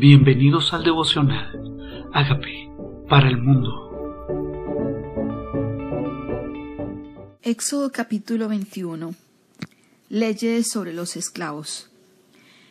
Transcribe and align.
Bienvenidos 0.00 0.72
al 0.72 0.82
devocional. 0.82 2.08
Hágame 2.14 2.72
para 3.06 3.28
el 3.28 3.36
mundo. 3.36 3.68
Éxodo 7.42 7.92
capítulo 7.92 8.48
21. 8.48 9.14
Leyes 10.08 10.70
sobre 10.70 10.94
los 10.94 11.16
esclavos. 11.16 11.90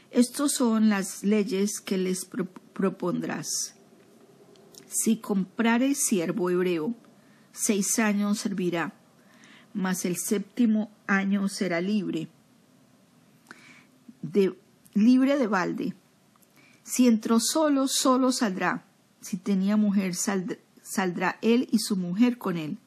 Estos 0.09 0.53
son 0.53 0.89
las 0.89 1.23
leyes 1.23 1.79
que 1.79 1.99
les 1.99 2.27
propondrás. 2.73 3.75
Si 4.87 5.17
comprare 5.17 5.93
siervo 5.93 6.49
hebreo, 6.49 6.95
seis 7.51 7.99
años 7.99 8.39
servirá, 8.39 8.93
mas 9.75 10.03
el 10.03 10.17
séptimo 10.17 10.89
año 11.05 11.47
será 11.47 11.79
libre, 11.79 12.27
libre 14.95 15.37
de 15.37 15.45
balde 15.45 15.93
si 16.89 17.07
entró 17.07 17.39
solo, 17.39 17.87
solo 17.87 18.31
saldrá. 18.31 18.83
Si 19.21 19.37
tenía 19.37 19.77
mujer, 19.77 20.15
saldrá 20.15 21.37
él 21.43 21.67
y 21.71 21.77
su 21.77 21.95
mujer 21.95 22.39
con 22.39 22.57
él. 22.57 22.79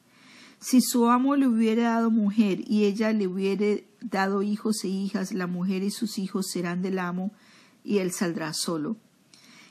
Si 0.59 0.81
su 0.81 1.09
amo 1.09 1.37
le 1.37 1.47
hubiera 1.47 1.91
dado 1.91 2.11
mujer 2.11 2.59
y 2.67 2.83
ella 2.83 3.13
le 3.13 3.27
hubiera 3.27 3.81
dado 4.01 4.43
hijos 4.43 4.83
e 4.83 4.89
hijas, 4.89 5.31
la 5.31 5.47
mujer 5.47 5.83
y 5.83 5.89
sus 5.89 6.19
hijos 6.19 6.47
serán 6.51 6.81
del 6.81 6.99
amo 6.99 7.31
y 7.85 7.99
él 7.99 8.11
saldrá 8.11 8.53
solo. 8.53 8.97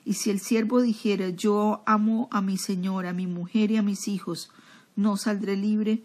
Y 0.06 0.14
si 0.14 0.30
el 0.30 0.40
siervo 0.40 0.80
dijera, 0.80 1.28
yo 1.28 1.82
amo 1.84 2.28
a 2.30 2.40
mi 2.40 2.56
señor, 2.56 3.04
a 3.04 3.12
mi 3.12 3.26
mujer 3.26 3.70
y 3.70 3.76
a 3.76 3.82
mis 3.82 4.08
hijos, 4.08 4.50
no 4.96 5.18
saldré 5.18 5.56
libre, 5.56 6.02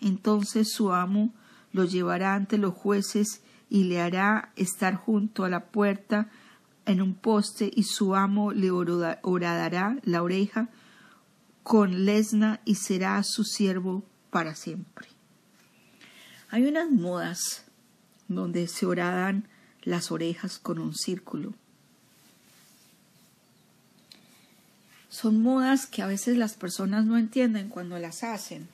entonces 0.00 0.72
su 0.72 0.92
amo 0.92 1.34
lo 1.72 1.84
llevará 1.84 2.34
ante 2.34 2.56
los 2.56 2.72
jueces 2.72 3.42
y 3.68 3.84
le 3.84 4.00
hará 4.00 4.52
estar 4.54 4.94
junto 4.94 5.42
a 5.44 5.48
la 5.48 5.66
puerta 5.66 6.30
en 6.86 7.00
un 7.00 7.14
poste 7.14 7.70
y 7.74 7.84
su 7.84 8.14
amo 8.14 8.52
le 8.52 8.70
horadará 8.70 9.98
la 10.02 10.22
oreja 10.22 10.68
con 11.62 12.04
lesna 12.04 12.60
y 12.64 12.74
será 12.74 13.22
su 13.22 13.44
siervo 13.44 14.04
para 14.30 14.54
siempre. 14.54 15.08
Hay 16.50 16.66
unas 16.66 16.90
modas 16.90 17.64
donde 18.28 18.68
se 18.68 18.86
horadan 18.86 19.48
las 19.82 20.10
orejas 20.10 20.58
con 20.58 20.78
un 20.78 20.94
círculo. 20.94 21.54
Son 25.08 25.42
modas 25.42 25.86
que 25.86 26.02
a 26.02 26.06
veces 26.06 26.36
las 26.36 26.54
personas 26.54 27.06
no 27.06 27.16
entienden 27.16 27.68
cuando 27.68 27.98
las 27.98 28.24
hacen, 28.24 28.68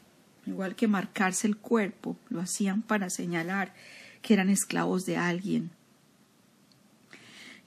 igual 0.47 0.75
que 0.75 0.89
marcarse 0.89 1.47
el 1.47 1.56
cuerpo, 1.56 2.17
lo 2.29 2.41
hacían 2.41 2.83
para 2.83 3.11
señalar 3.11 3.75
que 4.23 4.34
eran 4.34 4.49
esclavos 4.49 5.05
de 5.05 5.17
alguien 5.17 5.71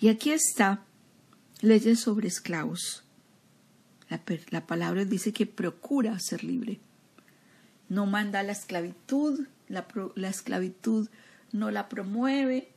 y 0.03 0.09
aquí 0.09 0.31
está 0.31 0.83
leyes 1.61 2.01
sobre 2.01 2.27
esclavos. 2.27 3.05
La, 4.49 4.67
palabra 4.67 5.05
dice 5.05 5.31
que 5.31 5.45
procura 5.45 6.19
ser 6.19 6.43
libre. 6.43 6.81
No 7.87 8.05
manda 8.05 8.43
la 8.43 8.51
esclavitud, 8.51 9.47
la, 9.69 9.87
la 10.15 10.27
esclavitud 10.27 11.07
no 11.53 11.71
la 11.71 11.87
promueve, 11.87 12.67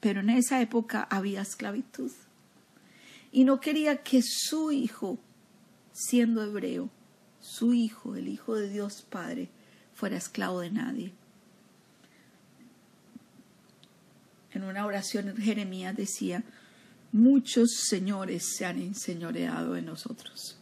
pero 0.00 0.20
en 0.20 0.30
esa 0.30 0.62
época 0.62 1.02
había 1.10 1.42
esclavitud. 1.42 2.12
Y 3.30 3.44
no 3.44 3.60
quería 3.60 4.02
que 4.02 4.22
su 4.22 4.72
hijo, 4.72 5.18
siendo 5.92 6.42
hebreo, 6.42 6.88
su 7.40 7.74
hijo, 7.74 8.16
el 8.16 8.26
hijo 8.26 8.54
de 8.54 8.70
Dios 8.70 9.02
Padre, 9.02 9.50
fuera 9.92 10.16
esclavo 10.16 10.60
de 10.60 10.70
nadie. 10.70 11.12
En 14.52 14.64
una 14.64 14.86
oración 14.86 15.36
Jeremías 15.36 15.96
decía, 15.96 16.44
muchos 17.12 17.70
señores 17.88 18.56
se 18.56 18.64
han 18.64 18.80
enseñoreado 18.80 19.74
de 19.74 19.82
nosotros. 19.82 20.58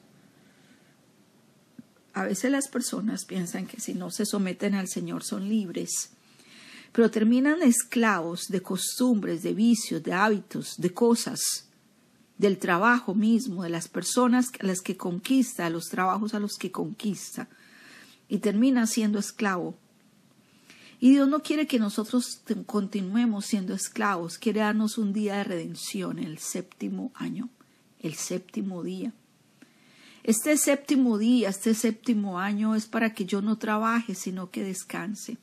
A 2.13 2.25
veces 2.25 2.51
las 2.51 2.69
personas 2.69 3.25
piensan 3.25 3.67
que 3.67 3.81
si 3.81 3.95
no 3.95 4.11
se 4.11 4.25
someten 4.25 4.75
al 4.75 4.89
Señor 4.89 5.23
son 5.23 5.49
libres, 5.49 6.11
pero 6.93 7.11
terminan 7.11 7.63
esclavos 7.63 8.47
de 8.49 8.63
costumbres, 8.63 9.43
de 9.43 9.53
vicios, 9.53 10.03
de 10.03 10.15
hábitos, 10.15 10.77
de 10.79 10.95
cosas, 10.95 11.69
del 12.39 12.59
trabajo 12.59 13.15
mismo, 13.15 13.63
de 13.63 13.69
las 13.71 13.89
personas 13.89 14.47
a 14.61 14.67
las 14.67 14.81
que 14.81 14.97
conquista, 14.97 15.69
los 15.69 15.89
trabajos 15.89 16.33
a 16.33 16.41
los 16.41 16.57
que 16.57 16.73
conquista, 16.73 17.49
y 18.29 18.39
termina 18.39 18.87
siendo 18.87 19.19
esclavo 19.19 19.77
y 20.99 21.11
Dios 21.11 21.29
no 21.29 21.43
quiere 21.43 21.67
que 21.67 21.79
nosotros 21.79 22.43
continuemos 22.65 23.47
siendo 23.47 23.75
esclavos, 23.75 24.39
quiere 24.39 24.61
darnos 24.61 24.97
un 24.97 25.13
día 25.13 25.37
de 25.37 25.45
redención, 25.45 26.19
el 26.19 26.39
séptimo 26.39 27.13
año, 27.15 27.51
el 28.01 28.15
séptimo 28.15 28.83
día. 28.83 29.13
Este 30.23 30.57
séptimo 30.57 31.19
día, 31.19 31.51
este 31.51 31.75
séptimo 31.75 32.41
año 32.41 32.75
es 32.75 32.87
para 32.87 33.13
que 33.15 33.27
yo 33.27 33.43
no 33.43 33.59
trabaje, 33.59 34.15
sino 34.15 34.51
que 34.51 34.65
descanse. 34.65 35.37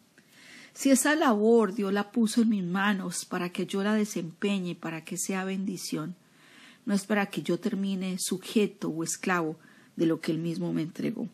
Si 0.74 0.90
esa 0.90 1.16
labor 1.16 1.74
Dios 1.74 1.94
la 1.94 2.12
puso 2.12 2.42
en 2.42 2.50
mis 2.50 2.64
manos 2.64 3.26
para 3.26 3.50
que 3.50 3.68
yo 3.68 3.84
la 3.84 3.94
desempeñe, 3.94 4.76
para 4.76 5.06
que 5.06 5.18
sea 5.18 5.46
bendición, 5.46 6.16
no 6.86 6.94
es 6.96 7.06
para 7.06 7.28
que 7.28 7.44
yo 7.44 7.60
termine 7.60 8.18
sujeto 8.20 8.90
o 8.90 9.04
esclavo 9.04 9.58
de 9.96 10.08
lo 10.08 10.20
que 10.20 10.32
Él 10.32 10.40
mismo 10.40 10.74
me 10.74 10.82
entregó. 10.82 11.30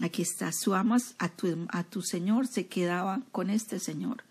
Aquí 0.00 0.22
está, 0.22 0.50
su 0.52 0.74
amas 0.74 1.14
a 1.18 1.28
tu, 1.28 2.02
Señor 2.02 2.46
se 2.46 2.66
quedaba 2.66 3.20
con 3.32 3.50
este 3.50 3.78
Señor. 3.78 4.24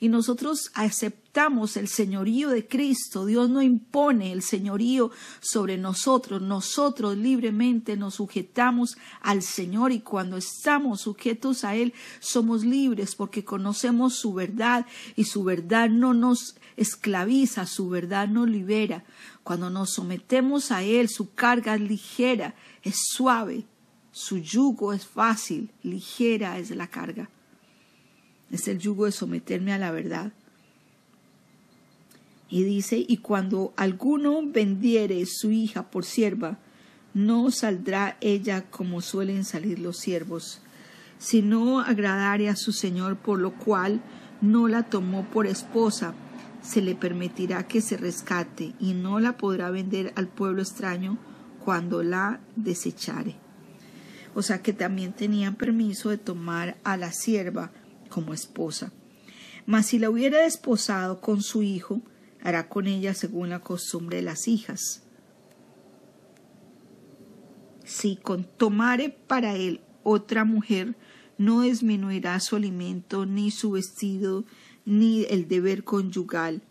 Y 0.00 0.08
nosotros 0.08 0.70
aceptamos 0.74 1.76
el 1.76 1.86
señorío 1.86 2.48
de 2.48 2.66
Cristo. 2.66 3.26
Dios 3.26 3.50
no 3.50 3.60
impone 3.60 4.32
el 4.32 4.42
señorío 4.42 5.10
sobre 5.40 5.76
nosotros. 5.76 6.40
Nosotros 6.40 7.18
libremente 7.18 7.98
nos 7.98 8.14
sujetamos 8.14 8.96
al 9.20 9.42
Señor 9.42 9.92
y 9.92 10.00
cuando 10.00 10.38
estamos 10.38 11.02
sujetos 11.02 11.64
a 11.64 11.76
Él 11.76 11.92
somos 12.18 12.64
libres 12.64 13.14
porque 13.14 13.44
conocemos 13.44 14.16
su 14.16 14.32
verdad 14.32 14.86
y 15.16 15.24
su 15.24 15.44
verdad 15.44 15.90
no 15.90 16.14
nos 16.14 16.56
esclaviza, 16.78 17.66
su 17.66 17.90
verdad 17.90 18.26
nos 18.26 18.48
libera. 18.48 19.04
Cuando 19.44 19.68
nos 19.68 19.92
sometemos 19.92 20.70
a 20.72 20.82
Él, 20.82 21.10
su 21.10 21.34
carga 21.34 21.74
es 21.74 21.80
ligera, 21.82 22.54
es 22.82 22.96
suave, 23.12 23.66
su 24.12 24.38
yugo 24.38 24.92
es 24.92 25.06
fácil, 25.06 25.70
ligera 25.82 26.58
es 26.58 26.70
la 26.70 26.88
carga. 26.88 27.30
Es 28.50 28.66
el 28.66 28.78
yugo 28.78 29.04
de 29.04 29.12
someterme 29.12 29.72
a 29.72 29.78
la 29.78 29.92
verdad. 29.92 30.32
Y 32.48 32.64
dice, 32.64 33.04
y 33.06 33.18
cuando 33.18 33.72
alguno 33.76 34.40
vendiere 34.44 35.24
su 35.26 35.52
hija 35.52 35.88
por 35.90 36.04
sierva, 36.04 36.58
no 37.14 37.52
saldrá 37.52 38.16
ella 38.20 38.68
como 38.70 39.00
suelen 39.00 39.44
salir 39.44 39.78
los 39.78 39.98
siervos, 39.98 40.60
sino 41.18 41.78
agradare 41.78 42.48
a 42.48 42.56
su 42.56 42.72
señor, 42.72 43.16
por 43.16 43.38
lo 43.38 43.52
cual 43.52 44.00
no 44.40 44.66
la 44.66 44.82
tomó 44.82 45.24
por 45.30 45.46
esposa, 45.46 46.14
se 46.62 46.82
le 46.82 46.96
permitirá 46.96 47.68
que 47.68 47.80
se 47.80 47.96
rescate, 47.96 48.74
y 48.80 48.94
no 48.94 49.20
la 49.20 49.36
podrá 49.36 49.70
vender 49.70 50.12
al 50.16 50.26
pueblo 50.26 50.62
extraño 50.62 51.18
cuando 51.64 52.02
la 52.02 52.40
desechare 52.56 53.49
o 54.34 54.42
sea 54.42 54.62
que 54.62 54.72
también 54.72 55.12
tenían 55.12 55.56
permiso 55.56 56.10
de 56.10 56.18
tomar 56.18 56.78
a 56.84 56.96
la 56.96 57.12
sierva 57.12 57.72
como 58.08 58.34
esposa. 58.34 58.92
Mas 59.66 59.86
si 59.86 59.98
la 59.98 60.10
hubiera 60.10 60.42
desposado 60.42 61.20
con 61.20 61.42
su 61.42 61.62
hijo, 61.62 62.02
hará 62.42 62.68
con 62.68 62.86
ella 62.86 63.14
según 63.14 63.50
la 63.50 63.60
costumbre 63.60 64.16
de 64.16 64.22
las 64.22 64.48
hijas. 64.48 65.02
Si 67.84 68.16
con 68.16 68.44
tomare 68.44 69.10
para 69.10 69.56
él 69.56 69.80
otra 70.02 70.44
mujer, 70.44 70.96
no 71.38 71.62
disminuirá 71.62 72.38
su 72.40 72.56
alimento, 72.56 73.26
ni 73.26 73.50
su 73.50 73.72
vestido, 73.72 74.44
ni 74.84 75.24
el 75.24 75.48
deber 75.48 75.84
conyugal. 75.84 76.62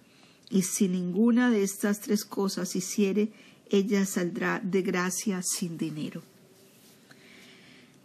Y 0.50 0.64
si 0.64 0.88
ninguna 0.88 1.50
de 1.52 1.64
estas 1.64 2.02
tres 2.02 2.26
cosas 2.26 2.76
hiciere, 2.76 3.32
ella 3.70 4.06
saldrá 4.06 4.60
de 4.64 4.82
gracia 4.82 5.42
sin 5.44 5.78
dinero. 5.78 6.24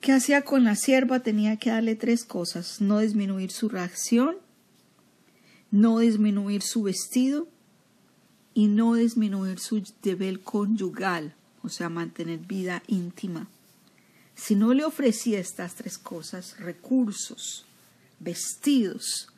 ¿Qué 0.05 0.13
hacía 0.13 0.43
con 0.43 0.65
la 0.65 0.77
sierva? 0.77 1.21
Tenía 1.21 1.57
que 1.57 1.71
darle 1.71 1.97
tres 1.97 2.27
cosas. 2.27 2.83
No 2.83 2.99
disminuir 2.99 3.51
su 3.51 3.71
reacción, 3.71 4.37
no 5.71 5.99
disminuir 6.01 6.61
su 6.61 6.83
vestido 6.83 7.49
y 8.53 8.67
no 8.67 8.97
disminuir 8.97 9.59
su 9.59 9.83
deber 10.03 10.43
conyugal, 10.43 11.35
o 11.63 11.71
sea, 11.71 11.89
mantener 11.89 12.41
vida 12.41 12.83
íntima. 12.87 13.49
Si 14.35 14.55
no 14.55 14.75
le 14.75 14.85
ofrecía 14.85 15.41
estas 15.41 15.75
tres 15.75 15.97
cosas, 15.97 16.59
recursos, 16.59 17.65
vestidos 18.21 19.29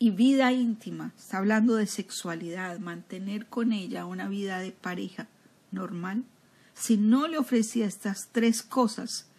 y 0.00 0.10
vida 0.10 0.50
íntima, 0.50 1.12
está 1.16 1.38
hablando 1.38 1.76
de 1.76 1.86
sexualidad, 1.86 2.80
mantener 2.80 3.46
con 3.46 3.72
ella 3.72 4.04
una 4.04 4.28
vida 4.28 4.58
de 4.58 4.72
pareja 4.72 5.28
normal, 5.70 6.24
si 6.74 6.96
no 6.96 7.28
le 7.28 7.38
ofrecía 7.38 7.86
estas 7.86 8.30
tres 8.32 8.62
cosas, 8.62 9.29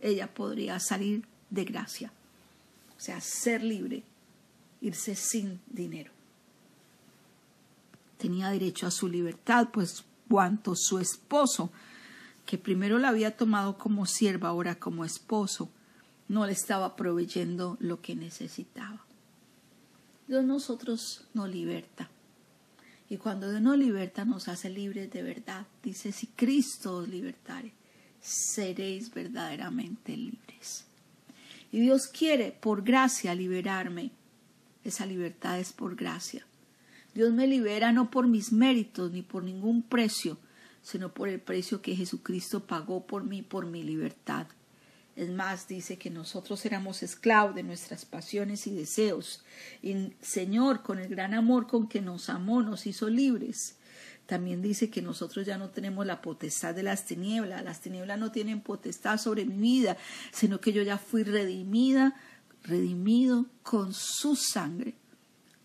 ella 0.00 0.32
podría 0.32 0.78
salir 0.80 1.26
de 1.50 1.64
gracia, 1.64 2.12
o 2.96 3.00
sea, 3.00 3.20
ser 3.20 3.62
libre, 3.62 4.02
irse 4.80 5.14
sin 5.14 5.60
dinero. 5.66 6.12
tenía 8.20 8.50
derecho 8.50 8.86
a 8.86 8.90
su 8.90 9.08
libertad, 9.08 9.68
pues 9.72 10.04
cuanto 10.28 10.74
su 10.76 10.98
esposo, 10.98 11.72
que 12.44 12.58
primero 12.58 12.98
la 12.98 13.08
había 13.08 13.36
tomado 13.36 13.78
como 13.78 14.04
sierva, 14.04 14.50
ahora 14.50 14.78
como 14.78 15.04
esposo, 15.04 15.70
no 16.28 16.46
le 16.46 16.52
estaba 16.52 16.96
proveyendo 16.96 17.76
lo 17.80 18.00
que 18.02 18.14
necesitaba. 18.14 19.04
Dios 20.28 20.44
nosotros 20.44 21.24
nos 21.34 21.48
liberta. 21.48 22.10
Y 23.08 23.16
cuando 23.16 23.50
Dios 23.50 23.62
nos 23.62 23.76
liberta, 23.76 24.24
nos 24.24 24.46
hace 24.46 24.70
libres 24.70 25.10
de 25.10 25.22
verdad. 25.22 25.66
Dice, 25.82 26.12
si 26.12 26.28
Cristo 26.28 26.96
os 26.98 27.08
libertare, 27.08 27.72
seréis 28.20 29.12
verdaderamente 29.12 30.16
libres. 30.16 30.86
Y 31.72 31.80
Dios 31.80 32.08
quiere, 32.08 32.52
por 32.52 32.82
gracia, 32.82 33.34
liberarme. 33.34 34.10
Esa 34.84 35.06
libertad 35.06 35.58
es 35.60 35.72
por 35.72 35.94
gracia. 35.94 36.46
Dios 37.14 37.32
me 37.32 37.46
libera 37.46 37.92
no 37.92 38.10
por 38.10 38.26
mis 38.26 38.52
méritos 38.52 39.10
ni 39.12 39.22
por 39.22 39.42
ningún 39.42 39.82
precio, 39.82 40.38
sino 40.82 41.12
por 41.12 41.28
el 41.28 41.40
precio 41.40 41.82
que 41.82 41.96
Jesucristo 41.96 42.66
pagó 42.66 43.06
por 43.06 43.24
mí, 43.24 43.42
por 43.42 43.66
mi 43.66 43.82
libertad. 43.82 44.46
Es 45.16 45.28
más, 45.28 45.68
dice 45.68 45.98
que 45.98 46.08
nosotros 46.08 46.64
éramos 46.64 47.02
esclavos 47.02 47.54
de 47.54 47.62
nuestras 47.62 48.04
pasiones 48.04 48.66
y 48.66 48.74
deseos. 48.74 49.44
Y 49.82 50.12
Señor, 50.22 50.82
con 50.82 50.98
el 50.98 51.08
gran 51.08 51.34
amor 51.34 51.66
con 51.66 51.88
que 51.88 52.00
nos 52.00 52.30
amó, 52.30 52.62
nos 52.62 52.86
hizo 52.86 53.10
libres. 53.10 53.76
También 54.30 54.62
dice 54.62 54.90
que 54.90 55.02
nosotros 55.02 55.44
ya 55.44 55.58
no 55.58 55.70
tenemos 55.70 56.06
la 56.06 56.22
potestad 56.22 56.72
de 56.72 56.84
las 56.84 57.04
tinieblas. 57.04 57.64
Las 57.64 57.80
tinieblas 57.80 58.16
no 58.16 58.30
tienen 58.30 58.60
potestad 58.60 59.18
sobre 59.18 59.44
mi 59.44 59.56
vida, 59.56 59.96
sino 60.30 60.60
que 60.60 60.72
yo 60.72 60.82
ya 60.82 60.98
fui 60.98 61.24
redimida, 61.24 62.14
redimido 62.62 63.46
con 63.64 63.92
su 63.92 64.36
sangre. 64.36 64.94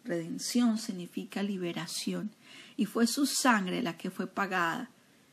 Redención 0.04 0.80
significa 0.80 1.44
liberación. 1.44 2.32
Y 2.76 2.86
fue 2.86 3.06
su 3.06 3.28
sangre 3.28 3.84
la 3.84 3.98
que 3.98 4.10
fue 4.10 4.26
pagada 4.26 4.90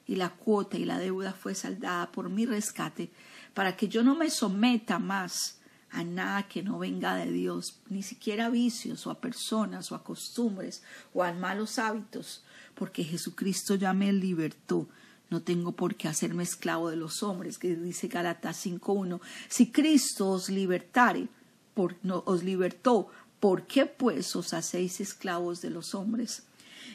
y 0.07 0.17
la 0.17 0.29
cuota 0.29 0.77
y 0.77 0.85
la 0.85 0.99
deuda 0.99 1.33
fue 1.33 1.55
saldada 1.55 2.13
por 2.13 2.29
mi 2.29 2.45
rescate 2.45 3.09
para 3.55 3.79
que 3.79 3.89
yo 3.89 4.03
no 4.03 4.15
me 4.15 4.29
someta 4.29 4.99
más 4.99 5.57
a 5.91 6.05
nada 6.05 6.43
que 6.49 6.63
no 6.63 6.79
venga 6.79 7.15
de 7.17 7.33
Dios, 7.33 7.81
ni 7.89 8.03
siquiera 8.03 8.47
a 8.47 8.51
vicios 8.51 9.07
o 9.07 9.11
a 9.11 9.23
personas 9.23 9.91
o 9.91 9.95
a 9.95 10.05
costumbres 10.05 10.83
o 11.15 11.23
a 11.23 11.33
malos 11.33 11.79
hábitos, 11.79 12.45
porque 12.75 13.05
Jesucristo 13.05 13.75
ya 13.75 13.93
me 13.93 14.13
libertó. 14.13 14.89
No 15.31 15.43
tengo 15.43 15.73
por 15.73 15.95
qué 15.95 16.09
hacerme 16.09 16.43
esclavo 16.43 16.91
de 16.91 16.97
los 16.97 17.23
hombres, 17.23 17.59
que 17.59 17.75
dice 17.75 18.09
Galatas 18.09 18.67
5.1. 18.67 19.21
Si 19.49 19.71
Cristo 19.71 20.29
os 20.29 20.49
libertare, 20.51 21.29
por, 21.75 21.97
os 22.27 22.43
libertó, 22.43 23.09
¿por 23.41 23.67
qué 23.67 23.87
pues 23.87 24.37
os 24.37 24.53
hacéis 24.53 25.01
esclavos 25.01 25.63
de 25.63 25.71
los 25.71 25.95
hombres? 25.95 26.43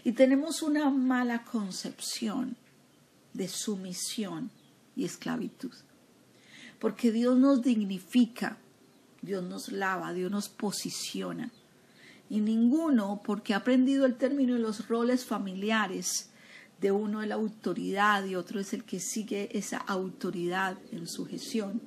Y 0.03 0.11
tenemos 0.11 0.61
una 0.61 0.89
mala 0.89 1.43
concepción 1.43 2.55
de 3.33 3.47
sumisión 3.47 4.51
y 4.95 5.05
esclavitud 5.05 5.73
porque 6.79 7.11
Dios 7.11 7.37
nos 7.37 7.61
dignifica, 7.61 8.57
Dios 9.21 9.43
nos 9.43 9.71
lava, 9.71 10.13
Dios 10.13 10.31
nos 10.31 10.49
posiciona. 10.49 11.51
Y 12.29 12.41
ninguno, 12.41 13.21
porque 13.23 13.53
ha 13.53 13.57
aprendido 13.57 14.05
el 14.05 14.15
término 14.15 14.53
de 14.55 14.59
los 14.59 14.87
roles 14.87 15.25
familiares, 15.25 16.31
de 16.81 16.91
uno 16.91 17.21
es 17.21 17.27
la 17.27 17.35
autoridad 17.35 18.25
y 18.25 18.35
otro 18.35 18.59
es 18.59 18.73
el 18.73 18.83
que 18.83 18.99
sigue 18.99 19.57
esa 19.57 19.77
autoridad 19.77 20.77
en 20.91 21.07
sujeción, 21.07 21.81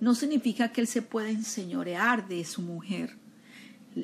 no 0.00 0.14
significa 0.14 0.72
que 0.72 0.82
él 0.82 0.86
se 0.86 1.02
pueda 1.02 1.30
enseñorear 1.30 2.28
de 2.28 2.44
su 2.44 2.62
mujer 2.62 3.16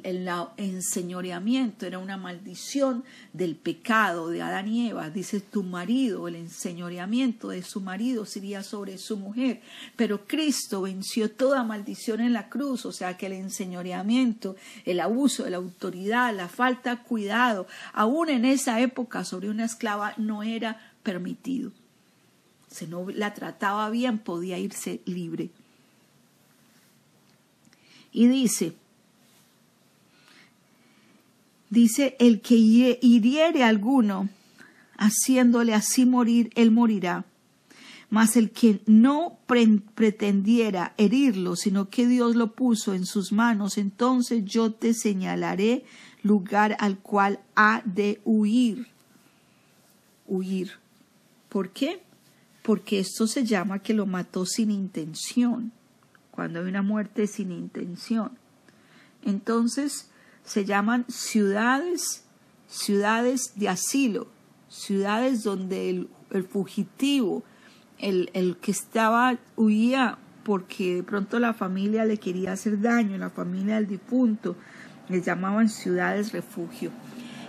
el 0.02 0.28
enseñoreamiento 0.56 1.86
era 1.86 1.98
una 1.98 2.16
maldición 2.16 3.04
del 3.32 3.56
pecado 3.56 4.28
de 4.28 4.40
Adán 4.40 4.68
y 4.68 4.88
Eva. 4.88 5.10
Dice 5.10 5.40
tu 5.40 5.62
marido, 5.62 6.28
el 6.28 6.36
enseñoreamiento 6.36 7.50
de 7.50 7.62
su 7.62 7.80
marido 7.80 8.24
sería 8.24 8.62
sobre 8.62 8.96
su 8.96 9.18
mujer. 9.18 9.60
Pero 9.96 10.26
Cristo 10.26 10.82
venció 10.82 11.30
toda 11.30 11.62
maldición 11.62 12.20
en 12.20 12.32
la 12.32 12.48
cruz, 12.48 12.86
o 12.86 12.92
sea 12.92 13.16
que 13.16 13.26
el 13.26 13.34
enseñoreamiento, 13.34 14.56
el 14.86 15.00
abuso 15.00 15.44
de 15.44 15.50
la 15.50 15.58
autoridad, 15.58 16.34
la 16.34 16.48
falta 16.48 16.96
de 16.96 17.02
cuidado, 17.02 17.66
aún 17.92 18.30
en 18.30 18.44
esa 18.44 18.80
época 18.80 19.24
sobre 19.24 19.50
una 19.50 19.66
esclava 19.66 20.14
no 20.16 20.42
era 20.42 20.80
permitido. 21.02 21.70
Si 22.70 22.86
no 22.86 23.06
la 23.10 23.34
trataba 23.34 23.90
bien, 23.90 24.18
podía 24.18 24.58
irse 24.58 25.02
libre. 25.04 25.50
Y 28.12 28.26
dice, 28.26 28.74
Dice, 31.72 32.16
el 32.18 32.42
que 32.42 32.54
hiriere 32.54 33.64
alguno, 33.64 34.28
haciéndole 34.98 35.72
así 35.72 36.04
morir, 36.04 36.50
él 36.54 36.70
morirá. 36.70 37.24
Mas 38.10 38.36
el 38.36 38.50
que 38.50 38.82
no 38.84 39.38
pretendiera 39.46 40.92
herirlo, 40.98 41.56
sino 41.56 41.88
que 41.88 42.06
Dios 42.06 42.36
lo 42.36 42.52
puso 42.52 42.92
en 42.92 43.06
sus 43.06 43.32
manos, 43.32 43.78
entonces 43.78 44.44
yo 44.44 44.70
te 44.70 44.92
señalaré 44.92 45.86
lugar 46.22 46.76
al 46.78 46.98
cual 46.98 47.40
ha 47.56 47.80
de 47.86 48.20
huir. 48.26 48.88
Huir. 50.26 50.72
¿Por 51.48 51.70
qué? 51.70 52.02
Porque 52.62 52.98
esto 52.98 53.26
se 53.26 53.46
llama 53.46 53.78
que 53.78 53.94
lo 53.94 54.04
mató 54.04 54.44
sin 54.44 54.70
intención, 54.70 55.72
cuando 56.32 56.60
hay 56.60 56.66
una 56.66 56.82
muerte 56.82 57.26
sin 57.26 57.50
intención. 57.50 58.32
Entonces, 59.24 60.10
se 60.44 60.64
llaman 60.64 61.04
ciudades, 61.08 62.24
ciudades 62.68 63.52
de 63.56 63.68
asilo, 63.68 64.28
ciudades 64.68 65.42
donde 65.42 65.90
el, 66.30 66.44
fugitivo, 66.44 67.42
el, 67.98 68.30
el, 68.34 68.56
que 68.56 68.70
estaba, 68.70 69.38
huía 69.56 70.18
porque 70.42 70.96
de 70.96 71.02
pronto 71.02 71.38
la 71.38 71.54
familia 71.54 72.04
le 72.04 72.18
quería 72.18 72.52
hacer 72.52 72.80
daño, 72.80 73.16
la 73.16 73.30
familia 73.30 73.76
del 73.76 73.86
difunto, 73.86 74.56
les 75.08 75.24
llamaban 75.24 75.68
ciudades 75.68 76.32
refugio. 76.32 76.90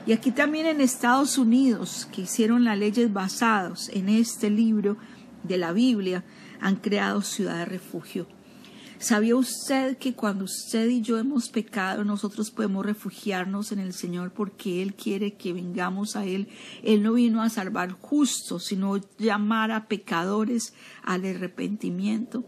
Y 0.06 0.12
aquí 0.12 0.31
también 0.31 0.66
en 0.66 0.81
Estados 0.81 1.38
Unidos, 1.38 2.07
que 2.12 2.22
hicieron 2.22 2.66
las 2.66 2.78
leyes 2.78 3.12
basadas 3.13 3.90
en 3.94 4.10
este 4.10 4.50
libro 4.50 4.98
de 5.44 5.57
la 5.57 5.72
Biblia, 5.72 6.24
han 6.60 6.75
creado 6.75 7.22
ciudades 7.22 7.68
refugio. 7.68 8.28
¿Sabía 9.04 9.36
usted 9.36 9.98
que 9.98 10.14
cuando 10.14 10.46
usted 10.46 10.88
y 10.88 11.02
yo 11.02 11.18
hemos 11.18 11.50
pecado, 11.50 12.06
nosotros 12.06 12.52
podemos 12.52 12.86
refugiarnos 12.86 13.74
en 13.74 13.80
el 13.80 13.92
Señor 13.92 14.32
porque 14.32 14.82
Él 14.82 14.94
quiere 14.94 15.34
que 15.34 15.52
vengamos 15.52 16.16
a 16.16 16.26
Él? 16.26 16.48
Él 16.84 17.04
no 17.04 17.12
vino 17.12 17.42
a 17.42 17.50
salvar 17.50 17.92
justos, 17.92 18.64
sino 18.64 18.95
llamar 19.18 19.72
a 19.72 19.90
pecadores 19.90 20.74
al 21.04 21.26
arrepentimiento. 21.26 22.45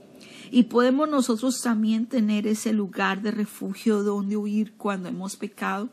Y 0.49 0.63
podemos 0.63 1.09
nosotros 1.09 1.59
también 1.61 2.05
tener 2.05 2.47
ese 2.47 2.71
lugar 2.71 3.21
de 3.21 3.31
refugio 3.31 4.01
donde 4.03 4.37
huir 4.37 4.77
cuando 4.77 5.09
hemos 5.09 5.35
pecado. 5.35 5.89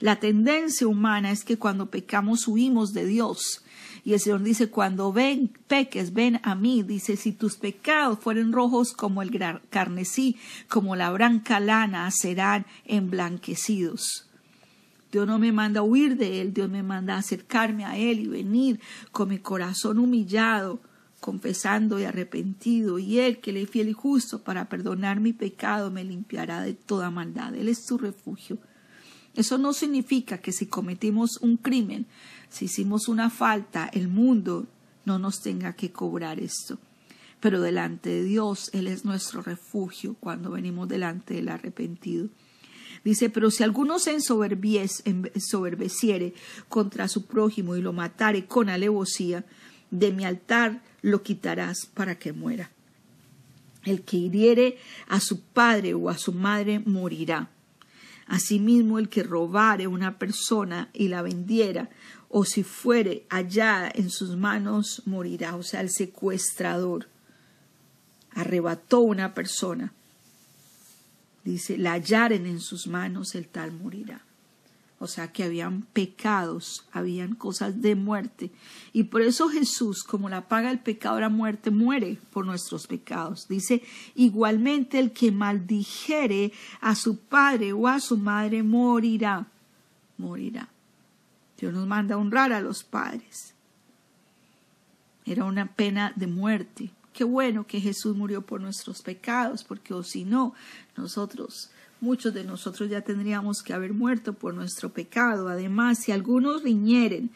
La 0.00 0.16
tendencia 0.16 0.86
humana 0.86 1.30
es 1.30 1.44
que 1.44 1.58
cuando 1.58 1.90
pecamos 1.90 2.48
huimos 2.48 2.92
de 2.92 3.06
Dios 3.06 3.62
y 4.06 4.12
el 4.12 4.20
Señor 4.20 4.44
dice, 4.44 4.70
cuando 4.70 5.12
ven, 5.12 5.50
peques, 5.66 6.12
ven 6.12 6.38
a 6.44 6.54
mí. 6.54 6.84
Dice, 6.84 7.16
si 7.16 7.32
tus 7.32 7.56
pecados 7.56 8.20
fueren 8.20 8.52
rojos 8.52 8.92
como 8.92 9.20
el 9.20 9.36
carnesí, 9.68 10.36
como 10.68 10.94
la 10.94 11.10
blanca 11.10 11.58
lana, 11.58 12.08
serán 12.12 12.66
emblanquecidos. 12.84 14.30
Dios 15.10 15.26
no 15.26 15.40
me 15.40 15.50
manda 15.50 15.80
a 15.80 15.82
huir 15.82 16.16
de 16.16 16.40
Él, 16.40 16.54
Dios 16.54 16.70
me 16.70 16.84
manda 16.84 17.16
a 17.16 17.18
acercarme 17.18 17.84
a 17.84 17.96
Él 17.96 18.20
y 18.20 18.28
venir 18.28 18.78
con 19.10 19.28
mi 19.28 19.38
corazón 19.38 19.98
humillado, 19.98 20.78
confesando 21.18 21.98
y 21.98 22.04
arrepentido, 22.04 23.00
y 23.00 23.18
Él, 23.18 23.40
que 23.40 23.52
le 23.52 23.62
es 23.62 23.70
fiel 23.70 23.88
y 23.88 23.92
justo 23.92 24.44
para 24.44 24.68
perdonar 24.68 25.18
mi 25.18 25.32
pecado, 25.32 25.90
me 25.90 26.04
limpiará 26.04 26.60
de 26.60 26.74
toda 26.74 27.10
maldad. 27.10 27.56
Él 27.56 27.68
es 27.68 27.84
tu 27.84 27.98
refugio. 27.98 28.58
Eso 29.36 29.58
no 29.58 29.72
significa 29.72 30.38
que 30.38 30.52
si 30.52 30.66
cometimos 30.66 31.38
un 31.42 31.58
crimen, 31.58 32.06
si 32.48 32.64
hicimos 32.64 33.08
una 33.08 33.30
falta, 33.30 33.88
el 33.92 34.08
mundo 34.08 34.66
no 35.04 35.18
nos 35.18 35.40
tenga 35.40 35.74
que 35.74 35.92
cobrar 35.92 36.40
esto. 36.40 36.78
Pero 37.40 37.60
delante 37.60 38.08
de 38.08 38.24
Dios, 38.24 38.70
Él 38.72 38.88
es 38.88 39.04
nuestro 39.04 39.42
refugio 39.42 40.16
cuando 40.18 40.50
venimos 40.50 40.88
delante 40.88 41.34
del 41.34 41.50
arrepentido. 41.50 42.28
Dice, 43.04 43.30
pero 43.30 43.50
si 43.50 43.62
alguno 43.62 43.98
se 43.98 44.14
ensoberbeciere 44.14 46.34
contra 46.68 47.08
su 47.08 47.26
prójimo 47.26 47.76
y 47.76 47.82
lo 47.82 47.92
matare 47.92 48.46
con 48.46 48.68
alevosía, 48.68 49.44
de 49.90 50.12
mi 50.12 50.24
altar 50.24 50.82
lo 51.02 51.22
quitarás 51.22 51.86
para 51.86 52.18
que 52.18 52.32
muera. 52.32 52.70
El 53.84 54.02
que 54.02 54.16
hiriere 54.16 54.78
a 55.06 55.20
su 55.20 55.40
padre 55.40 55.94
o 55.94 56.08
a 56.08 56.18
su 56.18 56.32
madre 56.32 56.80
morirá. 56.80 57.50
Asimismo, 58.26 58.98
el 58.98 59.08
que 59.08 59.22
robare 59.22 59.86
una 59.86 60.18
persona 60.18 60.90
y 60.92 61.08
la 61.08 61.22
vendiera, 61.22 61.90
o 62.28 62.44
si 62.44 62.64
fuere 62.64 63.24
hallada 63.30 63.90
en 63.94 64.10
sus 64.10 64.36
manos, 64.36 65.02
morirá. 65.06 65.54
O 65.54 65.62
sea, 65.62 65.80
el 65.80 65.90
secuestrador 65.90 67.08
arrebató 68.32 69.00
una 69.00 69.32
persona. 69.32 69.92
Dice, 71.44 71.78
la 71.78 71.92
hallaren 71.92 72.46
en 72.46 72.60
sus 72.60 72.88
manos, 72.88 73.36
el 73.36 73.46
tal 73.46 73.72
morirá. 73.72 74.25
O 74.98 75.06
sea 75.06 75.30
que 75.30 75.44
habían 75.44 75.82
pecados, 75.82 76.86
habían 76.90 77.34
cosas 77.34 77.82
de 77.82 77.94
muerte. 77.94 78.50
Y 78.94 79.04
por 79.04 79.20
eso 79.20 79.48
Jesús, 79.48 80.02
como 80.02 80.30
la 80.30 80.48
paga 80.48 80.70
el 80.70 80.78
pecado 80.78 81.20
la 81.20 81.28
muerte, 81.28 81.70
muere 81.70 82.18
por 82.32 82.46
nuestros 82.46 82.86
pecados. 82.86 83.46
Dice, 83.46 83.82
igualmente 84.14 84.98
el 84.98 85.12
que 85.12 85.32
maldijere 85.32 86.52
a 86.80 86.94
su 86.94 87.18
padre 87.18 87.74
o 87.74 87.88
a 87.88 88.00
su 88.00 88.16
madre 88.16 88.62
morirá. 88.62 89.46
Morirá. 90.16 90.70
Dios 91.58 91.74
nos 91.74 91.86
manda 91.86 92.14
a 92.14 92.18
honrar 92.18 92.54
a 92.54 92.60
los 92.60 92.82
padres. 92.82 93.54
Era 95.26 95.44
una 95.44 95.66
pena 95.66 96.14
de 96.16 96.26
muerte. 96.26 96.90
Qué 97.12 97.24
bueno 97.24 97.66
que 97.66 97.80
Jesús 97.80 98.16
murió 98.16 98.42
por 98.42 98.62
nuestros 98.62 99.02
pecados, 99.02 99.62
porque 99.62 99.92
o 99.92 100.02
si 100.02 100.24
no, 100.24 100.54
nosotros 100.96 101.70
muchos 102.00 102.34
de 102.34 102.44
nosotros 102.44 102.90
ya 102.90 103.02
tendríamos 103.02 103.62
que 103.62 103.72
haber 103.72 103.92
muerto 103.92 104.32
por 104.32 104.54
nuestro 104.54 104.92
pecado. 104.92 105.48
Además, 105.48 105.98
si 105.98 106.12
algunos 106.12 106.62
riñeren 106.62 107.30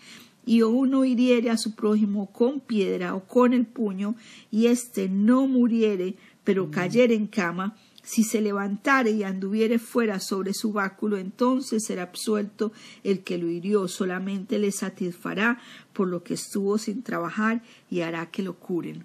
y 0.47 0.62
uno 0.62 1.05
hiriere 1.05 1.50
a 1.50 1.57
su 1.57 1.75
prójimo 1.75 2.33
con 2.33 2.61
piedra 2.61 3.14
o 3.14 3.26
con 3.26 3.52
el 3.52 3.67
puño, 3.67 4.14
y 4.50 4.67
éste 4.67 5.09
no 5.09 5.47
muriere, 5.47 6.17
pero 6.45 6.71
cayere 6.71 7.14
en 7.14 7.26
cama, 7.26 7.76
si 8.02 8.25
se 8.25 8.40
levantare 8.40 9.11
y 9.11 9.23
anduviere 9.23 9.79
fuera 9.79 10.19
sobre 10.19 10.55
su 10.55 10.73
báculo, 10.73 11.17
entonces 11.17 11.85
será 11.85 12.05
absuelto 12.05 12.73
el 13.05 13.23
que 13.23 13.38
lo 13.38 13.49
hirió, 13.49 13.87
solamente 13.88 14.59
le 14.59 14.73
satisfará 14.73 15.61
por 15.93 16.09
lo 16.09 16.25
que 16.25 16.35
estuvo 16.35 16.79
sin 16.79 17.02
trabajar 17.02 17.62
y 17.90 18.00
hará 18.00 18.31
que 18.31 18.43
lo 18.43 18.59
curen. 18.59 19.05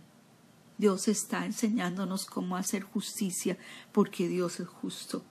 Dios 0.77 1.07
está 1.07 1.45
enseñándonos 1.45 2.25
cómo 2.25 2.57
hacer 2.57 2.83
justicia, 2.83 3.57
porque 3.91 4.27
Dios 4.27 4.59
es 4.59 4.67
justo. 4.67 5.23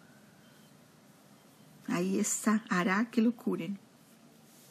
Ahí 1.87 2.19
está, 2.19 2.65
hará 2.69 3.11
que 3.11 3.23
lo 3.23 3.33
curen. 3.33 3.79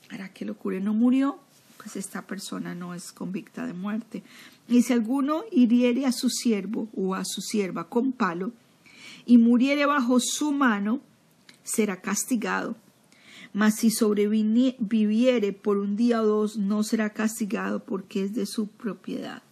Hará 0.10 0.29
que 0.29 0.46
lo 0.46 0.55
curen. 0.55 0.84
No 0.84 0.93
murió, 0.93 1.39
pues 1.77 1.96
esta 1.96 2.22
persona 2.24 2.75
no 2.75 2.93
es 2.93 3.12
convicta 3.12 3.65
de 3.65 3.74
muerte. 3.74 4.24
Y 4.67 4.82
si 4.84 4.93
alguno 4.93 5.43
hiriere 5.51 6.05
a 6.05 6.12
su 6.12 6.29
siervo 6.29 6.88
o 6.96 7.15
a 7.15 7.25
su 7.25 7.41
sierva 7.41 7.89
con 7.89 8.12
palo 8.12 8.51
y 9.25 9.38
muriere 9.38 9.86
bajo 9.86 10.20
su 10.20 10.51
mano, 10.51 11.01
será 11.63 12.01
castigado. 12.01 12.75
Mas 13.53 13.75
si 13.75 13.91
sobreviviere 13.91 15.53
por 15.53 15.77
un 15.77 15.96
día 15.96 16.22
o 16.22 16.25
dos, 16.25 16.58
no 16.58 16.84
será 16.84 17.12
castigado 17.12 17.84
porque 17.84 18.24
es 18.24 18.34
de 18.34 18.46
su 18.46 18.67
propiedad. 18.67 19.43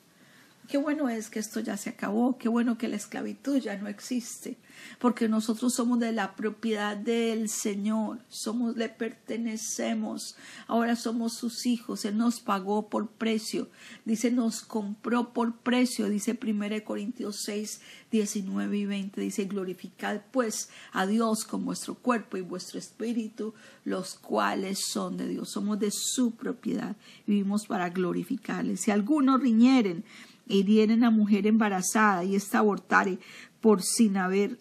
Qué 0.72 0.78
bueno 0.78 1.10
es 1.10 1.30
que 1.30 1.40
esto 1.40 1.60
ya 1.60 1.76
se 1.76 1.90
acabó, 1.90 2.38
qué 2.38 2.48
bueno 2.48 2.78
que 2.78 2.88
la 2.88 2.96
esclavitud 2.96 3.58
ya 3.58 3.76
no 3.76 3.90
existe, 3.90 4.56
porque 5.00 5.28
nosotros 5.28 5.74
somos 5.74 6.00
de 6.00 6.14
la 6.14 6.38
propiedad 6.38 6.96
del 6.96 7.50
Señor, 7.50 8.20
somos, 8.30 8.78
le 8.78 8.88
pertenecemos, 8.88 10.38
ahora 10.68 10.96
somos 10.96 11.34
sus 11.34 11.66
hijos, 11.66 12.06
Él 12.06 12.18
nos 12.18 12.40
pagó 12.40 12.88
por 12.88 13.10
precio, 13.10 13.68
dice, 14.06 14.32
nos 14.32 14.62
compró 14.62 15.34
por 15.34 15.58
precio, 15.58 16.08
dice 16.08 16.40
1 16.42 16.86
Corintios 16.86 17.42
6, 17.44 17.82
19 18.10 18.78
y 18.78 18.86
20, 18.86 19.20
dice, 19.20 19.44
glorificad 19.44 20.22
pues 20.32 20.70
a 20.94 21.06
Dios 21.06 21.44
con 21.44 21.66
vuestro 21.66 21.96
cuerpo 21.96 22.38
y 22.38 22.42
vuestro 22.42 22.80
espíritu, 22.80 23.54
los 23.84 24.16
cuales 24.16 24.80
son 24.86 25.18
de 25.18 25.28
Dios, 25.28 25.50
somos 25.50 25.80
de 25.80 25.92
su 25.92 26.32
propiedad, 26.32 26.96
vivimos 27.28 27.68
para 27.68 27.90
glorificarle. 27.90 28.78
Si 28.78 28.90
algunos 28.90 29.42
riñeren, 29.42 30.06
hirieren 30.52 31.04
a 31.04 31.12
mujer 31.12 31.48
embarazada 31.48 32.24
y 32.24 32.36
esta 32.36 32.60
abortare 32.60 33.20
por 33.60 33.82
sin 33.82 34.18
haber 34.18 34.58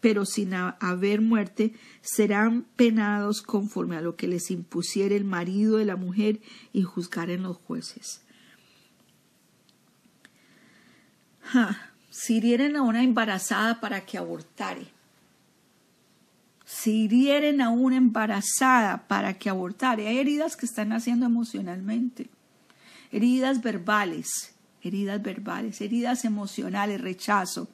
pero 0.00 0.24
sin 0.24 0.54
haber 0.54 1.20
muerte, 1.20 1.74
serán 2.00 2.62
penados 2.76 3.42
conforme 3.42 3.96
a 3.96 4.00
lo 4.00 4.16
que 4.16 4.28
les 4.28 4.50
impusiere 4.50 5.14
el 5.14 5.24
marido 5.24 5.76
de 5.76 5.84
la 5.84 5.96
mujer 5.96 6.40
y 6.72 6.82
juzgaren 6.82 7.42
los 7.42 7.58
jueces. 7.58 8.22
Si 12.10 12.36
hirieren 12.36 12.76
a 12.76 12.82
una 12.82 13.02
embarazada 13.02 13.80
para 13.80 14.04
que 14.06 14.18
abortare, 14.18 14.86
si 16.64 17.04
hirieren 17.04 17.60
a 17.60 17.70
una 17.70 17.96
embarazada 17.96 19.08
para 19.08 19.34
que 19.34 19.50
abortare, 19.50 20.08
hay 20.08 20.18
heridas 20.18 20.56
que 20.56 20.66
están 20.66 20.92
haciendo 20.92 21.26
emocionalmente, 21.26 22.30
heridas 23.10 23.60
verbales, 23.60 24.49
heridas 24.82 25.22
verbales, 25.22 25.80
heridas 25.80 26.24
emocionales, 26.24 27.00
rechazo. 27.00 27.68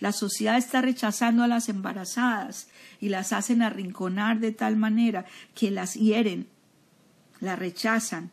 La 0.00 0.12
sociedad 0.12 0.56
está 0.56 0.80
rechazando 0.80 1.42
a 1.42 1.48
las 1.48 1.68
embarazadas 1.68 2.68
y 3.00 3.08
las 3.08 3.32
hacen 3.32 3.62
arrinconar 3.62 4.38
de 4.40 4.52
tal 4.52 4.76
manera 4.76 5.26
que 5.54 5.70
las 5.70 5.94
hieren, 5.94 6.48
las 7.40 7.58
rechazan. 7.58 8.30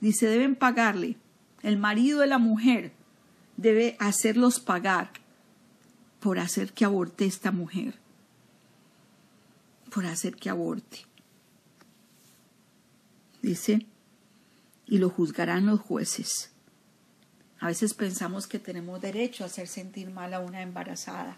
Dice, 0.00 0.26
deben 0.26 0.56
pagarle. 0.56 1.16
El 1.62 1.78
marido 1.78 2.20
de 2.20 2.26
la 2.26 2.38
mujer 2.38 2.92
debe 3.56 3.96
hacerlos 4.00 4.60
pagar 4.60 5.10
por 6.20 6.38
hacer 6.38 6.72
que 6.72 6.84
aborte 6.84 7.26
esta 7.26 7.52
mujer, 7.52 7.94
por 9.92 10.06
hacer 10.06 10.36
que 10.36 10.50
aborte. 10.50 11.06
Dice, 13.42 13.86
y 14.86 14.98
lo 14.98 15.10
juzgarán 15.10 15.66
los 15.66 15.80
jueces. 15.80 16.53
A 17.60 17.68
veces 17.68 17.94
pensamos 17.94 18.46
que 18.46 18.58
tenemos 18.58 19.00
derecho 19.00 19.44
a 19.44 19.46
hacer 19.46 19.68
sentir 19.68 20.10
mal 20.10 20.34
a 20.34 20.40
una 20.40 20.62
embarazada. 20.62 21.36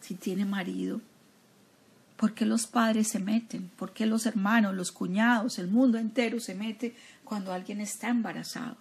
Si 0.00 0.14
tiene 0.14 0.44
marido, 0.44 1.00
¿por 2.16 2.34
qué 2.34 2.46
los 2.46 2.66
padres 2.66 3.08
se 3.08 3.18
meten? 3.18 3.70
¿Por 3.76 3.92
qué 3.92 4.06
los 4.06 4.26
hermanos, 4.26 4.74
los 4.74 4.90
cuñados, 4.90 5.58
el 5.58 5.68
mundo 5.68 5.98
entero 5.98 6.40
se 6.40 6.54
mete 6.54 6.96
cuando 7.24 7.52
alguien 7.52 7.80
está 7.80 8.08
embarazado? 8.08 8.76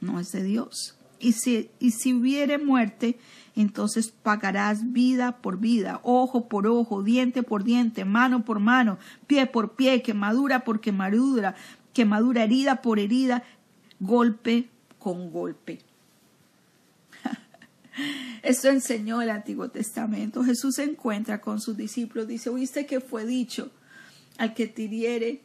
No 0.00 0.20
es 0.20 0.32
de 0.32 0.44
Dios. 0.44 0.94
Y 1.20 1.32
si, 1.32 1.70
y 1.80 1.90
si 1.90 2.14
hubiere 2.14 2.58
muerte, 2.58 3.18
entonces 3.56 4.12
pagarás 4.22 4.92
vida 4.92 5.38
por 5.38 5.58
vida, 5.58 6.00
ojo 6.04 6.48
por 6.48 6.68
ojo, 6.68 7.02
diente 7.02 7.42
por 7.42 7.64
diente, 7.64 8.04
mano 8.04 8.44
por 8.44 8.60
mano, 8.60 8.98
pie 9.26 9.46
por 9.46 9.72
pie, 9.74 10.00
quemadura 10.00 10.60
por 10.60 10.80
quemadura, 10.80 11.56
quemadura, 11.98 12.44
herida 12.44 12.80
por 12.80 13.00
herida, 13.00 13.42
golpe 13.98 14.68
con 15.00 15.32
golpe. 15.32 15.80
Esto 18.44 18.68
enseñó 18.68 19.20
el 19.20 19.30
Antiguo 19.30 19.68
Testamento. 19.68 20.44
Jesús 20.44 20.76
se 20.76 20.84
encuentra 20.84 21.40
con 21.40 21.60
sus 21.60 21.76
discípulos. 21.76 22.28
Dice, 22.28 22.50
¿oíste 22.50 22.86
que 22.86 23.00
fue 23.00 23.26
dicho? 23.26 23.72
Al 24.36 24.54
que 24.54 24.68
te 24.68 24.82
hiriere, 24.82 25.40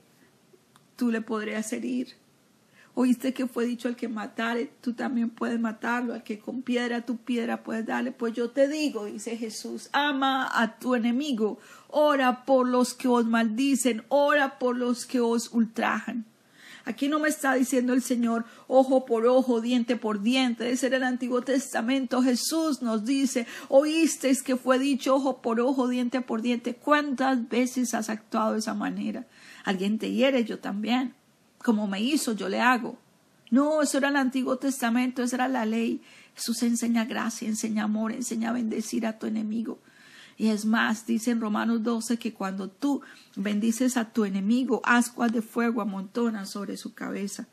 tú 0.96 1.10
le 1.10 1.22
podrías 1.22 1.74
herir. 1.74 2.10
Oíste 2.94 3.34
que 3.34 3.48
fue 3.48 3.66
dicho 3.66 3.88
al 3.88 3.96
que 3.96 4.08
matare, 4.08 4.72
tú 4.80 4.94
también 4.94 5.32
puedes 5.32 5.60
matarlo, 5.60 6.14
al 6.14 6.24
que 6.24 6.38
con 6.38 6.62
piedra 6.62 7.04
tu 7.04 7.18
piedra 7.18 7.64
puedes 7.64 7.88
darle. 7.88 8.12
Pues 8.12 8.34
yo 8.34 8.52
te 8.52 8.68
digo, 8.68 9.06
dice 9.06 9.38
Jesús, 9.38 9.90
ama 9.92 10.48
a 10.54 10.78
tu 10.78 10.94
enemigo, 10.94 11.58
ora 11.88 12.46
por 12.46 12.70
los 12.70 12.94
que 12.94 13.08
os 13.08 13.26
maldicen, 13.26 14.04
ora 14.10 14.60
por 14.60 14.78
los 14.78 15.08
que 15.08 15.20
os 15.20 15.52
ultrajan. 15.52 16.28
Aquí 16.86 17.08
no 17.08 17.20
me 17.20 17.30
está 17.30 17.54
diciendo 17.54 17.94
el 17.94 18.02
Señor 18.02 18.46
ojo 18.68 19.06
por 19.06 19.26
ojo, 19.26 19.62
diente 19.62 19.96
por 19.96 20.22
diente. 20.22 20.70
Ese 20.70 20.88
era 20.88 20.98
el 20.98 21.04
Antiguo 21.04 21.42
Testamento. 21.42 22.22
Jesús 22.22 22.82
nos 22.82 23.06
dice, 23.06 23.48
oísteis 23.70 24.44
que 24.44 24.58
fue 24.58 24.80
dicho 24.80 25.16
ojo 25.16 25.42
por 25.42 25.62
ojo, 25.62 25.88
diente 25.88 26.20
por 26.20 26.42
diente. 26.42 26.76
¿Cuántas 26.76 27.48
veces 27.48 27.94
has 27.94 28.10
actuado 28.10 28.54
de 28.54 28.60
esa 28.60 28.74
manera? 28.74 29.26
Alguien 29.64 29.98
te 29.98 30.12
hiere, 30.12 30.44
yo 30.44 30.60
también. 30.60 31.14
Como 31.58 31.88
me 31.88 32.02
hizo, 32.02 32.34
yo 32.34 32.50
le 32.50 32.60
hago. 32.60 32.98
No, 33.50 33.82
eso 33.82 34.00
era 34.00 34.10
el 34.10 34.18
Antiguo 34.18 34.58
Testamento, 34.58 35.24
esa 35.24 35.38
era 35.38 35.48
la 35.48 35.66
ley. 35.66 36.02
Jesús 36.36 36.64
enseña 36.64 37.06
gracia, 37.06 37.48
enseña 37.48 37.84
amor, 37.84 38.12
enseña 38.12 38.50
a 38.50 38.54
bendecir 38.54 39.06
a 39.06 39.20
tu 39.20 39.28
enemigo. 39.28 39.80
Y 40.38 40.48
es 40.48 40.66
más, 40.66 41.06
dice 41.06 41.32
en 41.32 41.42
Romanos 41.42 41.84
12 41.84 42.18
que 42.18 42.34
cuando 42.34 42.70
tú 42.70 43.02
bendices 43.36 43.98
a 43.98 44.12
tu 44.12 44.26
enemigo, 44.26 44.82
ascuas 44.84 45.32
de 45.32 45.42
fuego 45.42 45.82
amontonas 45.82 46.50
sobre 46.50 46.78
su 46.78 46.94
cabeza. 46.94 47.48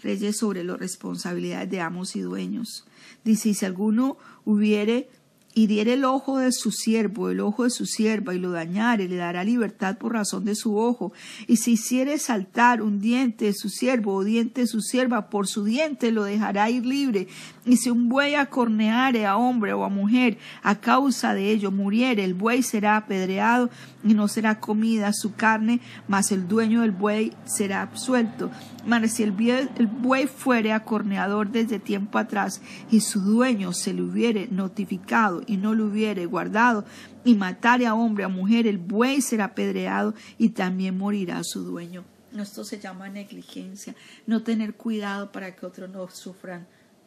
Reyes 0.00 0.38
sobre 0.38 0.64
las 0.64 0.78
responsabilidades 0.78 1.70
de 1.70 1.80
amos 1.80 2.16
y 2.16 2.20
dueños. 2.20 2.84
Dice, 3.24 3.54
si 3.54 3.64
alguno 3.64 4.16
hubiere 4.44 5.08
hiriere 5.54 5.94
el 5.94 6.04
ojo 6.04 6.38
de 6.38 6.52
su 6.52 6.70
siervo, 6.70 7.30
el 7.30 7.40
ojo 7.40 7.64
de 7.64 7.70
su 7.70 7.86
sierva, 7.86 8.34
y 8.34 8.38
lo 8.38 8.50
dañare, 8.50 9.08
le 9.08 9.16
dará 9.16 9.44
libertad 9.44 9.98
por 9.98 10.12
razón 10.12 10.44
de 10.44 10.54
su 10.54 10.76
ojo. 10.76 11.12
Y 11.46 11.56
si 11.56 11.72
hiciere 11.72 12.18
saltar 12.18 12.82
un 12.82 13.00
diente 13.00 13.46
de 13.46 13.52
su 13.52 13.68
siervo 13.68 14.14
o 14.14 14.24
diente 14.24 14.62
de 14.62 14.66
su 14.66 14.80
sierva, 14.80 15.28
por 15.28 15.46
su 15.46 15.64
diente 15.64 16.10
lo 16.10 16.24
dejará 16.24 16.70
ir 16.70 16.86
libre. 16.86 17.28
Y 17.64 17.76
si 17.76 17.90
un 17.90 18.08
buey 18.08 18.34
acorneare 18.34 19.24
a 19.24 19.36
hombre 19.36 19.72
o 19.72 19.84
a 19.84 19.88
mujer 19.88 20.36
a 20.64 20.80
causa 20.80 21.32
de 21.32 21.50
ello 21.50 21.70
muriere, 21.70 22.24
el 22.24 22.34
buey 22.34 22.60
será 22.60 22.96
apedreado 22.96 23.70
y 24.02 24.14
no 24.14 24.26
será 24.26 24.58
comida 24.58 25.12
su 25.12 25.34
carne, 25.36 25.80
mas 26.08 26.32
el 26.32 26.48
dueño 26.48 26.80
del 26.80 26.90
buey 26.90 27.32
será 27.44 27.82
absuelto. 27.82 28.50
Mas 28.84 29.12
si 29.12 29.22
el 29.22 29.30
buey 29.30 30.26
fuere 30.26 30.72
acorneador 30.72 31.52
desde 31.52 31.78
tiempo 31.78 32.18
atrás 32.18 32.60
y 32.90 32.98
su 32.98 33.20
dueño 33.20 33.72
se 33.72 33.94
le 33.94 34.02
hubiere 34.02 34.48
notificado 34.50 35.42
y 35.46 35.56
no 35.56 35.72
lo 35.74 35.86
hubiere 35.86 36.26
guardado, 36.26 36.84
y 37.24 37.36
matare 37.36 37.86
a 37.86 37.94
hombre, 37.94 38.24
a 38.24 38.28
mujer, 38.28 38.66
el 38.66 38.78
buey 38.78 39.20
será 39.20 39.44
apedreado 39.44 40.14
y 40.36 40.48
también 40.48 40.98
morirá 40.98 41.44
su 41.44 41.62
dueño. 41.62 42.04
Esto 42.36 42.64
se 42.64 42.80
llama 42.80 43.08
negligencia, 43.08 43.94
no 44.26 44.42
tener 44.42 44.74
cuidado 44.74 45.30
para 45.30 45.54
que 45.54 45.64
otros 45.64 45.88
no 45.90 46.08
sufran 46.08 46.66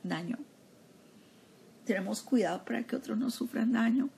daño. 0.10 0.38
Tenemos 1.86 2.22
cuidado 2.22 2.66
para 2.66 2.84
que 2.84 2.96
otros 2.96 3.18
no 3.18 3.30
sufran 3.30 3.72
daño. 3.72 4.10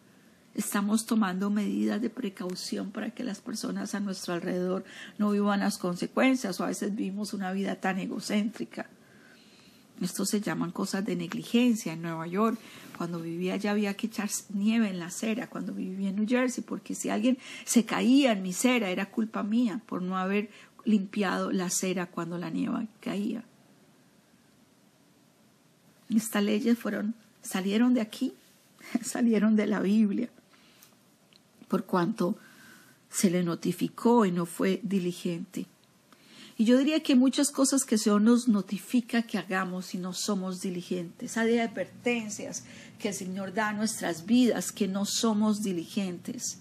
Estamos 0.56 1.06
tomando 1.06 1.50
medidas 1.50 2.02
de 2.02 2.10
precaución 2.10 2.92
para 2.92 3.12
que 3.12 3.24
las 3.24 3.42
personas 3.42 3.94
a 3.94 4.00
nuestro 4.00 4.34
alrededor 4.34 4.86
no 5.18 5.32
vivan 5.32 5.60
las 5.60 5.78
consecuencias 5.78 6.60
o 6.60 6.64
a 6.64 6.68
veces 6.68 6.96
vivimos 6.96 7.34
una 7.34 7.52
vida 7.52 7.76
tan 7.76 8.00
egocéntrica. 8.00 8.90
Esto 10.02 10.26
se 10.26 10.42
llaman 10.42 10.72
cosas 10.72 11.06
de 11.06 11.16
negligencia. 11.16 11.94
En 11.94 12.02
Nueva 12.02 12.28
York, 12.28 12.58
cuando 12.98 13.20
vivía 13.20 13.56
ya 13.58 13.72
había 13.72 13.96
que 13.96 14.08
echar 14.08 14.30
nieve 14.54 14.90
en 14.90 15.00
la 15.00 15.08
acera, 15.08 15.50
cuando 15.50 15.74
vivía 15.74 16.10
en 16.10 16.16
New 16.16 16.28
Jersey, 16.28 16.64
porque 16.64 16.96
si 16.96 17.10
alguien 17.10 17.38
se 17.66 17.86
caía 17.86 18.32
en 18.32 18.44
mi 18.44 18.52
acera 18.52 18.90
era 18.90 19.12
culpa 19.12 19.44
mía 19.44 19.82
por 19.86 20.02
no 20.02 20.18
haber 20.18 20.50
limpiado 20.86 21.52
la 21.52 21.66
acera 21.66 22.08
cuando 22.08 22.38
la 22.38 22.50
nieve 22.50 22.88
caía. 23.00 23.44
Estas 26.10 26.44
leyes 26.44 26.78
fueron, 26.78 27.16
salieron 27.42 27.94
de 27.94 28.02
aquí, 28.02 28.34
salieron 29.04 29.56
de 29.56 29.68
la 29.68 29.80
Biblia, 29.80 30.30
por 31.68 31.86
cuanto 31.86 32.38
se 33.10 33.30
le 33.30 33.44
notificó 33.44 34.26
y 34.26 34.32
no 34.32 34.46
fue 34.46 34.80
diligente. 34.84 35.66
Y 36.60 36.66
yo 36.66 36.78
diría 36.78 37.04
que 37.04 37.16
muchas 37.16 37.52
cosas 37.52 37.84
que 37.84 38.00
Señor 38.00 38.22
nos 38.22 38.48
notifica 38.48 39.22
que 39.22 39.38
hagamos 39.38 39.94
y 39.94 40.00
no 40.00 40.14
somos 40.14 40.60
diligentes. 40.60 41.38
Hay 41.38 41.60
advertencias 41.60 42.64
que 42.98 43.10
el 43.10 43.14
Señor 43.14 43.54
da 43.54 43.70
a 43.70 43.74
nuestras 43.74 44.26
vidas 44.26 44.72
que 44.72 44.88
no 44.88 45.06
somos 45.06 45.62
diligentes. 45.62 46.58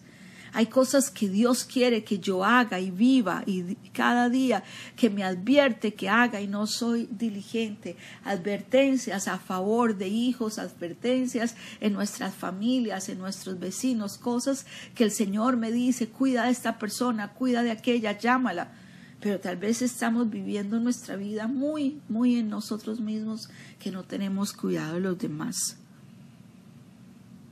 Hay 0.57 0.69
cosas 0.69 1.11
que 1.11 1.29
Dios 1.29 1.65
quiere 1.65 2.03
que 2.03 2.19
yo 2.19 2.43
haga 2.43 2.81
y 2.81 2.91
viva 2.91 3.43
y 3.45 3.75
cada 3.93 4.31
día 4.31 4.65
que 4.97 5.11
me 5.11 5.23
advierte 5.23 5.93
que 5.93 6.09
haga 6.09 6.41
y 6.41 6.47
no 6.47 6.67
soy 6.67 7.11
diligente. 7.11 7.95
Advertencias 8.25 9.29
a 9.29 9.39
favor 9.39 9.99
de 9.99 10.09
hijos, 10.09 10.59
advertencias 10.59 11.57
en 11.83 11.93
nuestras 11.93 12.35
familias, 12.35 13.11
en 13.11 13.19
nuestros 13.19 13.61
vecinos, 13.61 14.17
cosas 14.17 14.65
que 14.95 15.05
el 15.05 15.11
Señor 15.11 15.59
me 15.59 15.71
dice, 15.71 16.09
cuida 16.09 16.47
de 16.47 16.53
esta 16.53 16.79
persona, 16.79 17.35
cuida 17.35 17.63
de 17.63 17.73
aquella, 17.73 18.19
llámala 18.19 18.73
pero 19.21 19.41
tal 19.41 19.57
vez 19.57 19.83
estamos 19.83 20.31
viviendo 20.31 20.81
nuestra 20.81 21.17
vida 21.17 21.49
muy, 21.49 22.01
muy 22.09 22.37
en 22.37 22.49
nosotros 22.49 23.01
mismos 23.01 23.51
que 23.79 23.91
no 23.91 24.05
tenemos 24.05 24.55
cuidado 24.55 24.95
de 24.95 25.01
los 25.01 25.19
demás. 25.19 25.77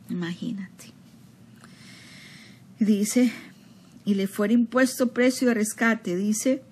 Imagínate. 0.08 1.03
Dice, 2.78 3.33
y 4.04 4.14
le 4.14 4.26
fuera 4.26 4.52
impuesto 4.52 5.12
precio 5.12 5.49
de 5.49 5.54
rescate, 5.54 6.16
dice, 6.16 6.62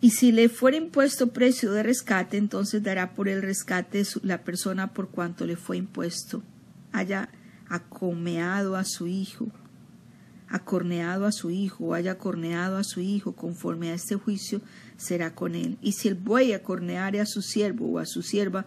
y 0.00 0.10
si 0.10 0.32
le 0.32 0.48
fuera 0.48 0.76
impuesto 0.76 1.32
precio 1.32 1.72
de 1.72 1.82
rescate, 1.82 2.36
entonces 2.36 2.82
dará 2.82 3.14
por 3.14 3.28
el 3.28 3.40
rescate 3.40 4.02
la 4.22 4.42
persona 4.42 4.92
por 4.92 5.10
cuanto 5.10 5.46
le 5.46 5.56
fue 5.56 5.76
impuesto, 5.76 6.42
haya 6.92 7.28
acomeado 7.68 8.76
a 8.76 8.84
su 8.84 9.06
hijo 9.06 9.50
acorneado 10.52 11.24
a 11.24 11.32
su 11.32 11.50
hijo 11.50 11.86
o 11.86 11.94
haya 11.94 12.18
corneado 12.18 12.76
a 12.76 12.84
su 12.84 13.00
hijo 13.00 13.32
conforme 13.32 13.90
a 13.90 13.94
este 13.94 14.16
juicio 14.16 14.60
será 14.98 15.34
con 15.34 15.54
él. 15.54 15.78
Y 15.80 15.92
si 15.92 16.08
el 16.08 16.14
buey 16.14 16.52
acorneare 16.52 17.20
a 17.20 17.26
su 17.26 17.40
siervo 17.40 17.86
o 17.86 17.98
a 17.98 18.04
su 18.04 18.22
sierva, 18.22 18.66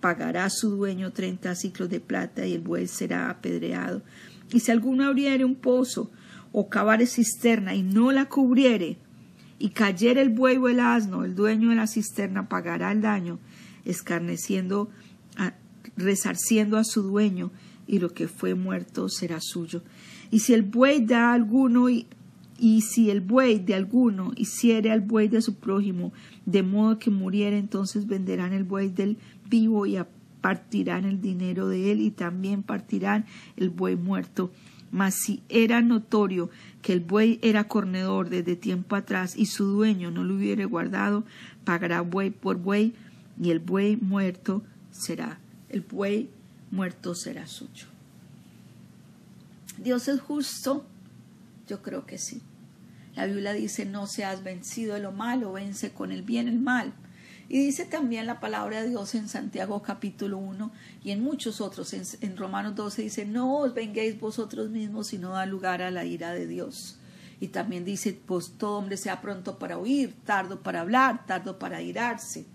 pagará 0.00 0.46
a 0.46 0.50
su 0.50 0.70
dueño 0.70 1.12
treinta 1.12 1.54
ciclos 1.54 1.90
de 1.90 2.00
plata 2.00 2.46
y 2.46 2.54
el 2.54 2.62
buey 2.62 2.86
será 2.86 3.28
apedreado. 3.28 4.02
Y 4.52 4.60
si 4.60 4.70
alguno 4.70 5.04
abriere 5.04 5.44
un 5.44 5.56
pozo 5.56 6.10
o 6.52 6.68
cavare 6.68 7.06
cisterna 7.06 7.74
y 7.74 7.82
no 7.82 8.12
la 8.12 8.28
cubriere, 8.28 8.98
y 9.58 9.70
cayere 9.70 10.20
el 10.20 10.30
buey 10.30 10.56
o 10.58 10.68
el 10.68 10.80
asno, 10.80 11.24
el 11.24 11.34
dueño 11.34 11.70
de 11.70 11.76
la 11.76 11.86
cisterna 11.86 12.48
pagará 12.48 12.92
el 12.92 13.00
daño, 13.00 13.38
escarneciendo, 13.84 14.90
resarciendo 15.96 16.76
a 16.76 16.84
su 16.84 17.02
dueño, 17.02 17.52
y 17.86 17.98
lo 17.98 18.12
que 18.12 18.28
fue 18.28 18.54
muerto 18.54 19.08
será 19.08 19.38
suyo. 19.40 19.82
Y 20.30 20.40
si 20.40 20.52
el 20.52 20.62
buey 20.62 21.04
da 21.04 21.32
alguno 21.32 21.88
y, 21.88 22.06
y 22.58 22.82
si 22.82 23.10
el 23.10 23.20
buey 23.20 23.60
de 23.60 23.74
alguno 23.74 24.32
hiciere 24.36 24.90
al 24.90 25.00
buey 25.00 25.28
de 25.28 25.40
su 25.40 25.54
prójimo, 25.54 26.12
de 26.44 26.62
modo 26.62 26.98
que 26.98 27.10
muriera, 27.10 27.56
entonces 27.56 28.06
venderán 28.06 28.52
el 28.52 28.64
buey 28.64 28.88
del 28.88 29.18
vivo 29.48 29.86
y 29.86 29.96
partirán 30.46 31.04
el 31.06 31.20
dinero 31.20 31.66
de 31.66 31.90
él 31.90 32.00
y 32.00 32.12
también 32.12 32.62
partirán 32.62 33.26
el 33.56 33.68
buey 33.68 33.96
muerto. 33.96 34.52
Mas 34.92 35.16
si 35.16 35.42
era 35.48 35.82
notorio 35.82 36.50
que 36.82 36.92
el 36.92 37.00
buey 37.00 37.40
era 37.42 37.64
corredor 37.64 38.30
desde 38.30 38.54
tiempo 38.54 38.94
atrás 38.94 39.36
y 39.36 39.46
su 39.46 39.64
dueño 39.64 40.12
no 40.12 40.22
lo 40.22 40.36
hubiere 40.36 40.64
guardado, 40.64 41.24
pagará 41.64 42.02
buey 42.02 42.30
por 42.30 42.58
buey 42.58 42.94
y 43.42 43.50
el 43.50 43.58
buey 43.58 43.96
muerto 43.96 44.62
será, 44.92 45.40
el 45.68 45.80
buey 45.80 46.30
muerto 46.70 47.16
será 47.16 47.48
suyo. 47.48 47.86
¿Dios 49.78 50.06
es 50.06 50.20
justo? 50.20 50.86
Yo 51.66 51.82
creo 51.82 52.06
que 52.06 52.18
sí. 52.18 52.40
La 53.16 53.26
Biblia 53.26 53.52
dice, 53.52 53.84
no 53.84 54.06
seas 54.06 54.44
vencido 54.44 54.94
de 54.94 55.00
lo 55.00 55.10
malo, 55.10 55.54
vence 55.54 55.90
con 55.90 56.12
el 56.12 56.22
bien 56.22 56.46
el 56.46 56.60
mal. 56.60 56.92
Y 57.48 57.60
dice 57.60 57.84
también 57.84 58.26
la 58.26 58.40
palabra 58.40 58.82
de 58.82 58.88
Dios 58.88 59.14
en 59.14 59.28
Santiago 59.28 59.80
capítulo 59.82 60.38
1 60.38 60.72
y 61.04 61.12
en 61.12 61.22
muchos 61.22 61.60
otros, 61.60 61.92
en, 61.92 62.36
Romanos 62.36 62.74
12 62.74 63.02
dice, 63.02 63.24
no 63.24 63.58
os 63.58 63.72
venguéis 63.72 64.18
vosotros 64.18 64.70
mismos, 64.70 65.06
sino 65.06 65.30
da 65.30 65.46
lugar 65.46 65.80
a 65.80 65.90
la 65.90 66.04
ira 66.04 66.32
de 66.32 66.46
Dios. 66.46 66.98
Y 67.38 67.48
también 67.48 67.84
dice, 67.84 68.18
pues 68.26 68.54
todo 68.58 68.78
hombre 68.78 68.96
sea 68.96 69.20
pronto 69.20 69.58
para 69.58 69.78
oír, 69.78 70.14
tardo 70.24 70.60
para 70.62 70.80
hablar, 70.80 71.26
tardo 71.26 71.58
para 71.58 71.82
irarse 71.82 72.46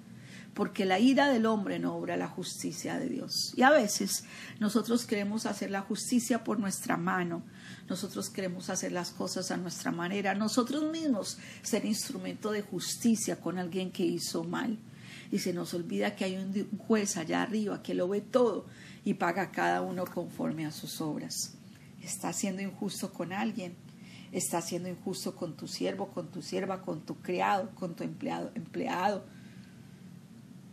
porque 0.54 0.86
la 0.86 1.00
ira 1.00 1.30
del 1.30 1.46
hombre 1.46 1.80
no 1.80 1.96
obra 1.96 2.18
la 2.18 2.28
justicia 2.28 3.00
de 3.00 3.08
Dios. 3.08 3.54
Y 3.56 3.62
a 3.62 3.70
veces 3.70 4.26
nosotros 4.60 5.06
queremos 5.06 5.46
hacer 5.46 5.72
la 5.72 5.82
justicia 5.82 6.44
por 6.44 6.60
nuestra 6.60 6.98
mano, 6.98 7.44
nosotros 7.88 8.30
queremos 8.30 8.70
hacer 8.70 8.92
las 8.92 9.12
cosas 9.12 9.52
a 9.52 9.58
nuestra 9.58 9.92
manera, 9.92 10.36
nosotros 10.36 10.92
mismos 10.92 11.38
ser 11.62 11.86
instrumento 11.86 12.52
de 12.52 12.62
justicia 12.62 13.40
con 13.40 13.60
alguien 13.60 13.92
que 13.92 14.04
hizo 14.04 14.44
mal. 14.44 14.78
Y 15.32 15.40
se 15.40 15.54
nos 15.54 15.74
olvida 15.74 16.16
que 16.16 16.26
hay 16.26 16.36
un 16.36 16.78
juez 16.78 17.16
allá 17.16 17.42
arriba 17.42 17.82
que 17.82 17.94
lo 17.94 18.10
ve 18.10 18.20
todo 18.20 18.66
y 19.06 19.14
paga 19.14 19.44
a 19.44 19.52
cada 19.52 19.82
uno 19.82 20.06
conforme 20.06 20.66
a 20.66 20.72
sus 20.72 21.00
obras. 21.00 21.54
Está 22.04 22.34
siendo 22.34 22.62
injusto 22.62 23.14
con 23.14 23.32
alguien, 23.32 23.76
está 24.34 24.62
siendo 24.62 24.90
injusto 24.90 25.34
con 25.34 25.56
tu 25.56 25.70
siervo, 25.70 26.10
con 26.10 26.30
tu 26.30 26.42
sierva, 26.42 26.82
con 26.82 27.06
tu 27.06 27.16
criado, 27.22 27.70
con 27.76 27.96
tu 27.96 28.04
empleado, 28.04 28.52
empleado 28.56 29.24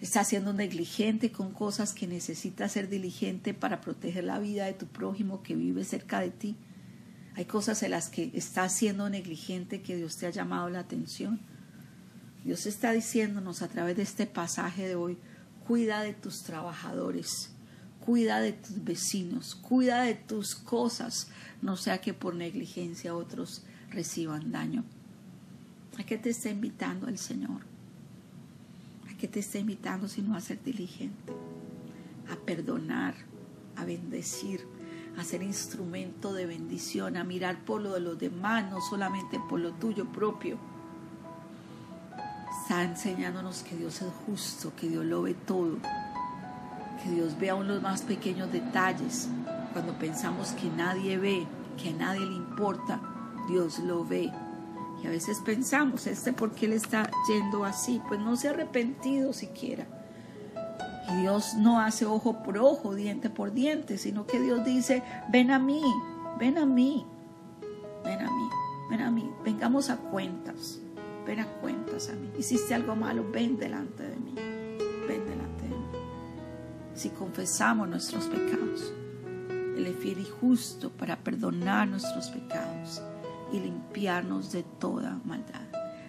Estás 0.01 0.29
siendo 0.29 0.53
negligente 0.53 1.33
con 1.33 1.53
cosas 1.53 1.93
que 1.93 2.07
necesitas 2.07 2.71
ser 2.73 2.89
diligente 2.89 3.53
para 3.53 3.81
proteger 3.81 4.25
la 4.25 4.39
vida 4.39 4.67
de 4.67 4.73
tu 4.73 4.87
prójimo 4.87 5.43
que 5.43 5.57
vive 5.57 5.85
cerca 5.85 6.21
de 6.21 6.31
ti. 6.31 6.57
Hay 7.35 7.47
cosas 7.47 7.83
en 7.83 7.91
las 7.91 8.09
que 8.09 8.31
estás 8.35 8.77
siendo 8.77 9.11
negligente 9.11 9.83
que 9.83 9.97
Dios 9.97 10.17
te 10.17 10.27
ha 10.27 10.31
llamado 10.31 10.71
la 10.71 10.81
atención. 10.81 11.41
Dios 12.45 12.67
está 12.67 12.93
diciéndonos 12.93 13.61
a 13.63 13.69
través 13.69 13.97
de 13.97 14.05
este 14.05 14.27
pasaje 14.27 14.87
de 14.87 14.95
hoy, 14.95 15.19
cuida 15.67 16.01
de 16.03 16.15
tus 16.15 16.45
trabajadores, 16.45 17.51
cuida 18.05 18.41
de 18.41 18.53
tus 18.53 18.85
vecinos, 18.85 19.57
cuida 19.57 20.03
de 20.03 20.15
tus 20.15 20.55
cosas, 20.55 21.29
no 21.61 21.77
sea 21.77 22.01
que 22.01 22.15
por 22.15 22.37
negligencia 22.37 23.17
otros 23.17 23.65
reciban 23.91 24.53
daño. 24.53 24.85
¿A 25.99 26.05
qué 26.05 26.19
te 26.19 26.31
está 26.31 26.51
invitando 26.51 27.09
el 27.09 27.19
Señor? 27.19 27.78
Que 29.19 29.29
te 29.29 29.41
está 29.41 29.59
invitando 29.59 30.09
sino 30.09 30.37
a 30.37 30.41
ser 30.41 30.63
diligente, 30.63 31.33
a 32.31 32.37
perdonar, 32.37 33.15
a 33.77 33.85
bendecir, 33.85 34.65
a 35.19 35.25
ser 35.25 35.43
instrumento 35.43 36.33
de 36.33 36.47
bendición, 36.47 37.17
a 37.17 37.25
mirar 37.25 37.65
por 37.65 37.81
lo 37.81 37.95
de 37.95 38.01
los 38.01 38.19
demás, 38.19 38.71
no 38.71 38.81
solamente 38.81 39.41
por 39.49 39.59
lo 39.59 39.73
tuyo 39.73 40.07
propio. 40.07 40.57
Está 42.63 42.85
enseñándonos 42.85 43.63
que 43.63 43.77
Dios 43.77 44.01
es 44.03 44.13
justo, 44.27 44.73
que 44.77 44.89
Dios 44.89 45.05
lo 45.05 45.23
ve 45.23 45.35
todo, 45.35 45.79
que 47.03 47.11
Dios 47.11 47.37
ve 47.39 47.51
aún 47.51 47.67
los 47.67 47.83
más 47.83 48.03
pequeños 48.03 48.53
detalles. 48.53 49.29
Cuando 49.73 49.99
pensamos 49.99 50.53
que 50.53 50.71
nadie 50.71 51.19
ve, 51.19 51.47
que 51.77 51.91
a 51.91 51.93
nadie 51.93 52.25
le 52.25 52.35
importa, 52.35 53.01
Dios 53.49 53.81
lo 53.81 54.05
ve 54.05 54.31
y 55.03 55.07
a 55.07 55.11
veces 55.11 55.41
pensamos, 55.41 56.07
este 56.07 56.33
por 56.33 56.53
qué 56.53 56.67
le 56.67 56.77
está 56.77 57.11
yendo 57.29 57.65
así, 57.65 58.01
pues 58.09 58.19
no 58.19 58.37
se 58.37 58.49
ha 58.49 58.51
arrepentido 58.51 59.33
siquiera. 59.33 59.87
Y 61.11 61.21
Dios 61.23 61.55
no 61.55 61.81
hace 61.81 62.05
ojo 62.05 62.43
por 62.43 62.59
ojo, 62.59 62.95
diente 62.95 63.31
por 63.31 63.53
diente, 63.53 63.97
sino 63.97 64.27
que 64.27 64.41
Dios 64.41 64.65
dice, 64.65 65.03
ven 65.31 65.51
a 65.51 65.59
mí, 65.59 65.83
ven 66.39 66.59
a 66.59 66.67
mí, 66.67 67.07
ven 68.05 68.21
a 68.21 68.31
mí, 68.31 68.49
ven 68.91 69.01
a 69.01 69.11
mí, 69.11 69.31
vengamos 69.45 69.89
a 69.89 69.97
cuentas, 69.97 70.81
ven 71.25 71.41
a 71.41 71.47
cuentas 71.47 72.11
a 72.11 72.15
mí. 72.15 72.31
Hiciste 72.37 72.75
algo 72.75 72.97
malo, 72.97 73.25
ven 73.31 73.57
delante 73.57 74.03
de 74.03 74.17
mí, 74.17 74.35
ven 74.35 75.25
delante 75.25 75.63
de 75.63 75.71
mí. 75.71 75.87
Si 76.95 77.11
confesamos 77.11 77.89
nuestros 77.89 78.27
pecados, 78.27 78.93
Él 79.49 79.87
es 79.87 79.97
fiel 79.97 80.19
y 80.19 80.29
justo 80.41 80.91
para 80.91 81.17
perdonar 81.17 81.87
nuestros 81.87 82.29
pecados 82.31 83.01
y 83.53 83.61
limpiarnos 83.61 84.53
de 84.53 84.63
toda 84.63 85.21
maldad. 85.25 85.63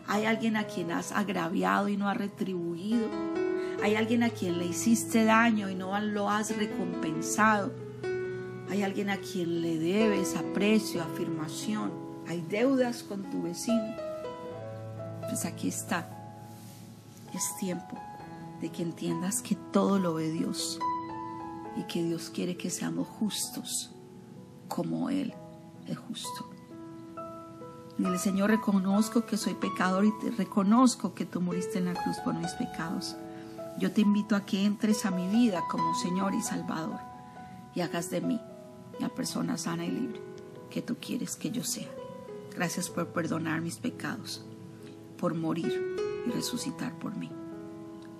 Hay 0.07 0.25
alguien 0.25 0.57
a 0.57 0.63
quien 0.65 0.91
has 0.91 1.11
agraviado 1.11 1.87
y 1.87 1.95
no 1.95 2.09
has 2.09 2.17
retribuido. 2.17 3.07
Hay 3.83 3.95
alguien 3.95 4.23
a 4.23 4.29
quien 4.29 4.57
le 4.57 4.65
hiciste 4.65 5.23
daño 5.23 5.69
y 5.69 5.75
no 5.75 5.97
lo 5.99 6.29
has 6.29 6.55
recompensado. 6.57 7.71
Hay 8.69 8.83
alguien 8.83 9.09
a 9.09 9.17
quien 9.17 9.61
le 9.61 9.77
debes 9.77 10.35
aprecio, 10.35 11.01
afirmación. 11.01 11.91
Hay 12.27 12.41
deudas 12.41 13.03
con 13.03 13.29
tu 13.29 13.43
vecino. 13.43 13.95
Pues 15.21 15.45
aquí 15.45 15.67
está. 15.67 16.09
Es 17.33 17.55
tiempo 17.59 17.97
de 18.61 18.69
que 18.69 18.83
entiendas 18.83 19.41
que 19.41 19.55
todo 19.71 19.99
lo 19.99 20.15
ve 20.15 20.31
Dios 20.31 20.79
y 21.77 21.83
que 21.83 22.03
Dios 22.03 22.29
quiere 22.29 22.57
que 22.57 22.69
seamos 22.69 23.07
justos 23.07 23.91
como 24.67 25.09
Él 25.09 25.33
es 25.87 25.97
justo. 25.97 26.58
Dile, 27.99 28.17
Señor, 28.17 28.49
reconozco 28.49 29.25
que 29.25 29.35
soy 29.35 29.55
pecador 29.55 30.05
y 30.05 30.17
te 30.19 30.31
reconozco 30.31 31.13
que 31.13 31.25
tú 31.25 31.41
moriste 31.41 31.79
en 31.79 31.85
la 31.85 32.01
cruz 32.01 32.15
por 32.23 32.33
mis 32.33 32.53
pecados. 32.53 33.17
Yo 33.77 33.91
te 33.91 33.99
invito 33.99 34.37
a 34.37 34.45
que 34.45 34.63
entres 34.63 35.05
a 35.05 35.11
mi 35.11 35.27
vida 35.27 35.61
como 35.69 35.93
Señor 35.95 36.33
y 36.33 36.41
Salvador 36.41 36.97
y 37.75 37.81
hagas 37.81 38.09
de 38.09 38.21
mí 38.21 38.39
la 39.01 39.09
persona 39.09 39.57
sana 39.57 39.85
y 39.85 39.91
libre 39.91 40.21
que 40.69 40.81
tú 40.81 40.95
quieres 40.95 41.35
que 41.35 41.51
yo 41.51 41.65
sea. 41.65 41.89
Gracias 42.55 42.89
por 42.89 43.07
perdonar 43.07 43.59
mis 43.59 43.79
pecados, 43.79 44.45
por 45.17 45.33
morir 45.33 45.97
y 46.25 46.31
resucitar 46.31 46.97
por 46.99 47.17
mí. 47.17 47.29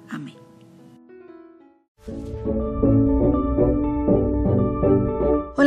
Amén. 0.09 0.35